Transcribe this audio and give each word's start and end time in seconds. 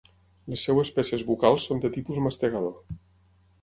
Les 0.53 0.63
seves 0.69 0.91
peces 0.95 1.27
bucals 1.29 1.69
són 1.71 1.85
de 1.87 1.95
tipus 2.01 2.25
mastegador. 2.29 2.95